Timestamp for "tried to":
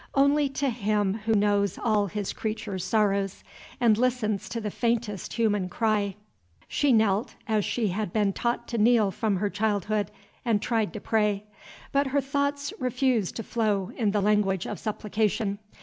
10.59-10.99